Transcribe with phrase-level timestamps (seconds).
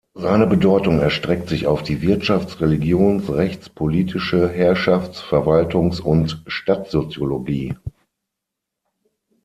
[0.15, 7.75] Seine Bedeutung erstreckt sich auf die Wirtschafts-, Religions-, Rechts-, politische, Herrschafts-, Verwaltungs- und Stadtsoziologie.